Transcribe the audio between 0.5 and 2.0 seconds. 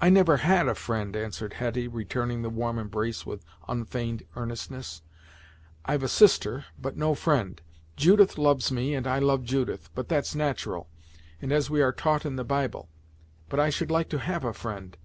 a friend," answered Hetty